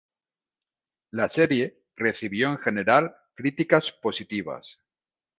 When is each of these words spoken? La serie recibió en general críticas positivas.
La 1.11 1.29
serie 1.29 1.79
recibió 1.95 2.49
en 2.49 2.57
general 2.57 3.15
críticas 3.35 3.91
positivas. 3.91 4.79